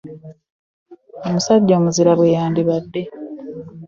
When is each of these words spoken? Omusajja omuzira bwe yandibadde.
Omusajja 1.27 1.73
omuzira 1.79 2.11
bwe 2.15 2.33
yandibadde. 2.35 3.01